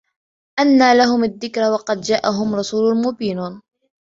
أَنَّى 0.59 0.97
لَهُمُ 0.97 1.23
الذِّكْرَى 1.23 1.67
وَقَدْ 1.69 2.01
جَاءَهُمْ 2.01 2.55
رَسُولٌ 2.55 2.97
مُبِينٌ 3.01 3.61